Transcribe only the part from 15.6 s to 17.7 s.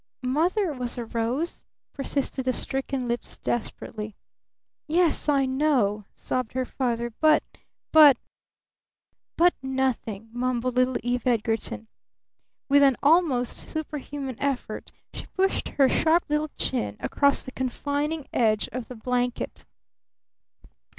her sharp little chin across the